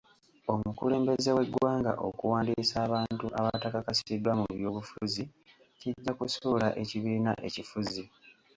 Omukulembeze 0.53 1.29
w'eggwanga 1.35 1.91
okuwandiisa 2.07 2.75
abantu 2.87 3.25
abatakakasiddwa 3.39 4.31
mu 4.39 4.45
by'obufuzi 4.57 5.23
kijja 5.79 6.11
kusuula 6.19 6.67
ekibiina 6.81 7.31
ekifuzi. 7.47 8.03